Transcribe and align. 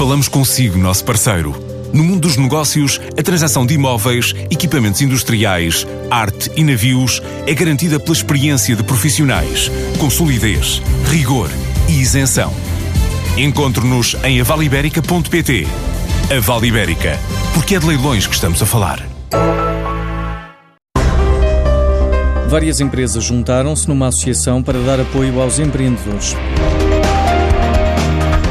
Falamos 0.00 0.28
consigo, 0.28 0.78
nosso 0.78 1.04
parceiro. 1.04 1.54
No 1.92 2.02
mundo 2.02 2.20
dos 2.20 2.38
negócios, 2.38 2.98
a 3.18 3.22
transação 3.22 3.66
de 3.66 3.74
imóveis, 3.74 4.34
equipamentos 4.50 5.02
industriais, 5.02 5.86
arte 6.10 6.50
e 6.56 6.64
navios 6.64 7.20
é 7.46 7.52
garantida 7.52 8.00
pela 8.00 8.16
experiência 8.16 8.74
de 8.74 8.82
profissionais, 8.82 9.70
com 9.98 10.08
solidez, 10.08 10.80
rigor 11.10 11.50
e 11.86 12.00
isenção. 12.00 12.50
Encontre-nos 13.36 14.16
em 14.24 14.40
avaliberica.pt. 14.40 15.66
A 16.34 16.40
Vale 16.40 16.68
Ibérica, 16.68 17.18
porque 17.52 17.74
é 17.74 17.78
de 17.78 17.86
leilões 17.86 18.26
que 18.26 18.34
estamos 18.34 18.62
a 18.62 18.64
falar. 18.64 19.06
Várias 22.48 22.80
empresas 22.80 23.22
juntaram-se 23.22 23.86
numa 23.86 24.08
associação 24.08 24.62
para 24.62 24.80
dar 24.80 24.98
apoio 24.98 25.38
aos 25.42 25.58
empreendedores. 25.58 26.34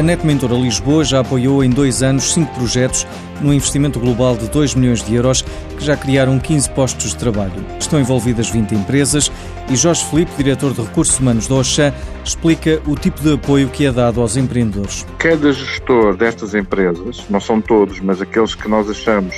A 0.00 0.02
Net 0.02 0.26
Mentora 0.26 0.54
Lisboa 0.54 1.04
já 1.04 1.20
apoiou 1.20 1.62
em 1.62 1.68
dois 1.68 2.02
anos 2.02 2.32
cinco 2.32 2.54
projetos 2.54 3.06
num 3.38 3.52
investimento 3.52 4.00
global 4.00 4.34
de 4.34 4.48
2 4.48 4.74
milhões 4.74 5.04
de 5.04 5.14
euros 5.14 5.42
que 5.76 5.84
já 5.84 5.94
criaram 5.94 6.38
15 6.38 6.70
postos 6.70 7.10
de 7.10 7.18
trabalho. 7.18 7.62
Estão 7.78 8.00
envolvidas 8.00 8.48
20 8.48 8.76
empresas 8.76 9.30
e 9.68 9.76
Jorge 9.76 10.02
Felipe, 10.06 10.32
diretor 10.38 10.72
de 10.72 10.80
Recursos 10.80 11.18
Humanos 11.18 11.46
da 11.46 11.56
Oxã, 11.56 11.92
explica 12.24 12.80
o 12.86 12.94
tipo 12.94 13.20
de 13.20 13.34
apoio 13.34 13.68
que 13.68 13.84
é 13.84 13.92
dado 13.92 14.22
aos 14.22 14.38
empreendedores. 14.38 15.06
Cada 15.18 15.52
gestor 15.52 16.16
destas 16.16 16.54
empresas, 16.54 17.22
não 17.28 17.38
são 17.38 17.60
todos, 17.60 18.00
mas 18.00 18.22
aqueles 18.22 18.54
que 18.54 18.68
nós 18.68 18.88
achamos 18.88 19.34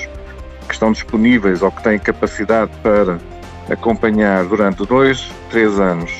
que 0.68 0.74
estão 0.74 0.92
disponíveis 0.92 1.60
ou 1.60 1.72
que 1.72 1.82
têm 1.82 1.98
capacidade 1.98 2.70
para 2.84 3.18
acompanhar 3.68 4.44
durante 4.44 4.86
dois, 4.86 5.28
três 5.50 5.80
anos 5.80 6.12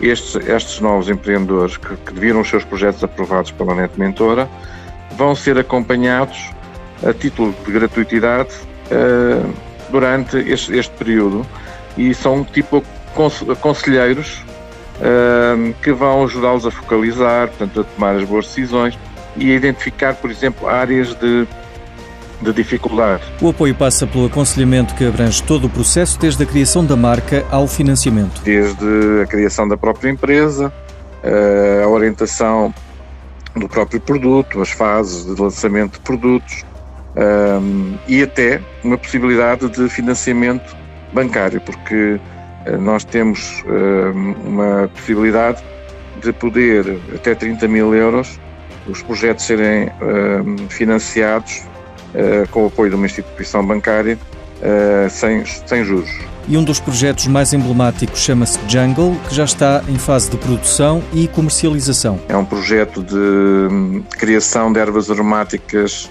estes, 0.00 0.36
estes 0.48 0.80
novos 0.80 1.08
empreendedores 1.08 1.76
que, 1.76 1.96
que 1.96 2.12
viram 2.14 2.40
os 2.40 2.48
seus 2.48 2.64
projetos 2.64 3.02
aprovados 3.02 3.50
pela 3.50 3.74
Net 3.74 3.98
Mentora 3.98 4.48
vão 5.16 5.34
ser 5.34 5.58
acompanhados 5.58 6.50
a 7.06 7.12
título 7.12 7.54
de 7.64 7.72
gratuitidade 7.72 8.50
uh, 8.90 9.54
durante 9.90 10.36
este, 10.38 10.76
este, 10.76 10.94
período. 10.96 11.46
E 11.96 12.12
são 12.14 12.44
tipo 12.44 12.84
conselheiros 13.60 14.42
uh, 15.00 15.74
que 15.82 15.92
vão 15.92 16.24
ajudá-los 16.24 16.66
a 16.66 16.70
focalizar, 16.70 17.48
portanto, 17.48 17.80
a 17.80 17.84
tomar 17.84 18.16
as 18.16 18.24
boas 18.24 18.46
decisões 18.46 18.98
e 19.36 19.50
a 19.50 19.54
identificar, 19.54 20.14
por 20.14 20.30
exemplo, 20.30 20.68
áreas 20.68 21.14
de 21.14 21.46
de 22.40 22.52
dificuldade. 22.52 23.22
O 23.40 23.48
apoio 23.48 23.74
passa 23.74 24.06
pelo 24.06 24.26
aconselhamento 24.26 24.94
que 24.94 25.06
abrange 25.06 25.42
todo 25.42 25.66
o 25.66 25.70
processo, 25.70 26.18
desde 26.18 26.42
a 26.42 26.46
criação 26.46 26.84
da 26.84 26.96
marca 26.96 27.44
ao 27.50 27.66
financiamento. 27.66 28.40
Desde 28.42 29.22
a 29.22 29.26
criação 29.26 29.66
da 29.66 29.76
própria 29.76 30.10
empresa, 30.10 30.72
eh, 31.22 31.82
a 31.84 31.88
orientação 31.88 32.74
do 33.54 33.68
próprio 33.68 34.00
produto, 34.00 34.60
as 34.60 34.70
fases 34.70 35.24
de 35.24 35.40
lançamento 35.40 35.94
de 35.94 36.00
produtos 36.00 36.64
eh, 37.16 37.58
e 38.06 38.22
até 38.22 38.60
uma 38.84 38.98
possibilidade 38.98 39.68
de 39.70 39.88
financiamento 39.88 40.76
bancário, 41.12 41.60
porque 41.60 42.20
eh, 42.66 42.76
nós 42.76 43.04
temos 43.04 43.64
um, 43.66 44.32
uma 44.46 44.88
possibilidade 44.94 45.64
de 46.22 46.32
poder, 46.32 46.98
até 47.14 47.34
30 47.34 47.66
mil 47.68 47.94
euros, 47.94 48.38
os 48.86 49.02
projetos 49.02 49.44
serem 49.44 49.90
financiados 50.68 51.62
com 52.50 52.64
o 52.64 52.66
apoio 52.66 52.90
de 52.90 52.96
uma 52.96 53.06
instituição 53.06 53.64
bancária 53.64 54.18
uh, 54.56 55.10
sem, 55.10 55.44
sem 55.44 55.84
juros. 55.84 56.10
E 56.48 56.56
um 56.56 56.62
dos 56.62 56.78
projetos 56.78 57.26
mais 57.26 57.52
emblemáticos 57.52 58.20
chama-se 58.20 58.58
Jungle, 58.68 59.16
que 59.28 59.34
já 59.34 59.44
está 59.44 59.82
em 59.88 59.98
fase 59.98 60.30
de 60.30 60.36
produção 60.36 61.02
e 61.12 61.26
comercialização. 61.26 62.20
É 62.28 62.36
um 62.36 62.44
projeto 62.44 63.02
de 63.02 63.16
hum, 63.16 64.04
criação 64.10 64.72
de 64.72 64.78
ervas 64.78 65.10
aromáticas 65.10 66.08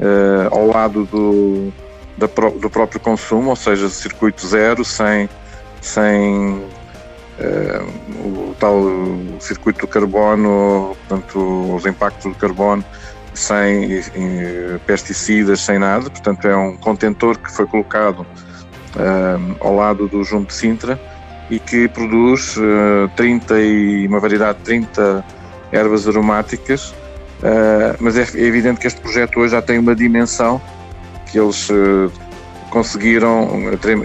uh, 0.00 0.48
ao 0.52 0.66
lado 0.66 1.04
do, 1.04 1.72
da, 2.18 2.26
do 2.26 2.68
próprio 2.68 2.98
consumo, 2.98 3.50
ou 3.50 3.56
seja, 3.56 3.88
circuito 3.88 4.46
zero, 4.46 4.84
sem, 4.84 5.28
sem 5.80 6.60
o 8.24 8.54
tal 8.58 8.82
circuito 9.38 9.80
do 9.80 9.86
carbono, 9.86 10.96
portanto, 11.06 11.74
os 11.74 11.84
impactos 11.84 12.32
do 12.32 12.38
carbono 12.38 12.82
sem 13.36 14.02
pesticidas, 14.86 15.60
sem 15.60 15.78
nada. 15.78 16.10
Portanto, 16.10 16.46
é 16.48 16.56
um 16.56 16.76
contentor 16.76 17.38
que 17.38 17.50
foi 17.50 17.66
colocado 17.66 18.20
uh, 18.20 19.56
ao 19.60 19.74
lado 19.74 20.08
do 20.08 20.24
Junto 20.24 20.48
de 20.48 20.54
Sintra 20.54 21.00
e 21.50 21.58
que 21.58 21.88
produz 21.88 22.56
uh, 22.56 23.08
30 23.14 23.60
e 23.60 24.06
uma 24.06 24.18
variedade 24.18 24.58
de 24.58 24.64
30 24.64 25.24
ervas 25.70 26.08
aromáticas. 26.08 26.90
Uh, 26.90 27.96
mas 28.00 28.16
é 28.16 28.22
evidente 28.40 28.80
que 28.80 28.86
este 28.86 29.00
projeto 29.00 29.38
hoje 29.38 29.52
já 29.52 29.62
tem 29.62 29.78
uma 29.78 29.94
dimensão 29.94 30.60
que 31.30 31.38
eles 31.38 31.68
uh, 31.68 32.10
conseguiram, 32.76 33.48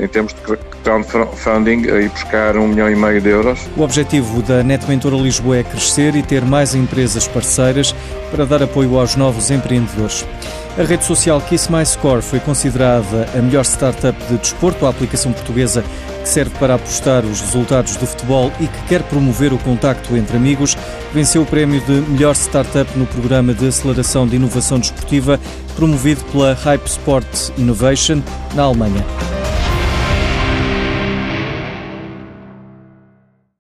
em 0.02 0.08
termos 0.08 0.34
de 0.34 0.40
crowdfunding, 0.40 1.82
ir 1.82 2.10
buscar 2.10 2.56
um 2.56 2.70
milhão 2.70 2.90
e 2.90 2.96
meio 2.96 3.20
de 3.20 3.28
euros. 3.28 3.60
O 3.76 3.82
objetivo 3.82 4.42
da 4.44 4.64
Net 4.64 4.88
Mentora 4.88 5.18
Lisboa 5.18 5.58
é 5.58 5.64
crescer 5.64 6.16
e 6.16 6.24
ter 6.24 6.46
mais 6.46 6.74
empresas 6.74 7.28
parceiras 7.28 7.94
para 8.32 8.46
dar 8.46 8.64
apoio 8.64 8.98
aos 8.98 9.18
novos 9.18 9.52
empreendedores. 9.52 10.26
A 10.78 10.84
rede 10.84 11.04
social 11.04 11.42
Kiss 11.42 11.70
My 11.70 11.86
Score 11.86 12.22
foi 12.22 12.40
considerada 12.40 13.28
a 13.38 13.42
melhor 13.42 13.66
startup 13.66 14.18
de 14.28 14.38
desporto, 14.38 14.86
a 14.86 14.90
aplicação 14.90 15.34
portuguesa 15.34 15.84
que 16.24 16.30
serve 16.30 16.52
para 16.58 16.76
apostar 16.76 17.26
os 17.26 17.42
resultados 17.42 17.98
do 17.98 18.08
futebol 18.08 18.52
e 18.60 18.68
que 18.68 18.82
quer 18.88 19.04
promover 19.04 19.52
o 19.52 19.58
contacto 19.58 20.16
entre 20.16 20.38
amigos, 20.38 20.78
venceu 21.14 21.42
o 21.42 21.46
prémio 21.46 21.82
de 21.82 21.94
melhor 22.10 22.36
startup 22.36 22.90
no 22.98 23.06
programa 23.06 23.54
de 23.54 23.68
aceleração 23.68 24.26
de 24.26 24.38
inovação 24.38 24.80
desportiva 24.80 25.40
promovido 25.76 26.24
pela 26.26 26.54
Hype 26.54 26.88
Sport 26.88 27.50
Innovation 27.58 28.22
na 28.56 28.64
Alemanha. 28.64 29.06